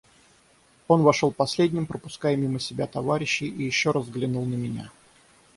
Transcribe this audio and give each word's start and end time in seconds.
Он 0.87 1.03
вошел 1.03 1.31
последним, 1.31 1.85
пропуская 1.85 2.35
мимо 2.35 2.59
себя 2.59 2.87
товарищей, 2.87 3.47
и 3.49 3.61
еще 3.65 3.91
раз 3.91 4.05
взглянул 4.05 4.45
на 4.47 4.55
меня. 4.55 4.89